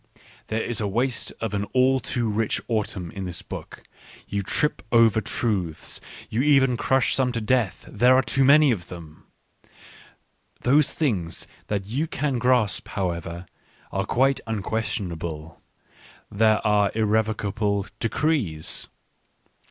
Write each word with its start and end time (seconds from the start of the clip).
There 0.47 0.63
is 0.63 0.79
the 0.79 0.87
waste 0.87 1.31
of 1.41 1.53
an 1.53 1.65
all 1.73 1.99
too 1.99 2.27
rich 2.27 2.59
autumn 2.67 3.11
in 3.11 3.25
this 3.25 3.43
book: 3.43 3.83
you 4.27 4.41
trip 4.41 4.81
over 4.91 5.21
truths. 5.21 6.01
You 6.27 6.41
even 6.41 6.75
crush 6.75 7.13
some 7.13 7.31
to 7.33 7.39
death, 7.39 7.85
there 7.87 8.15
are 8.15 8.23
too 8.23 8.43
many 8.43 8.71
of 8.71 8.87
them. 8.87 9.27
Those 10.61 10.91
things 10.91 11.45
that 11.67 11.85
you 11.85 12.07
can 12.07 12.39
grasp, 12.39 12.87
however, 12.87 13.45
are 13.91 14.05
quite 14.07 14.39
unquestionable; 14.47 15.61
they 16.31 16.59
are 16.63 16.91
irrevocable 16.95 17.85
decrees. 17.99 18.87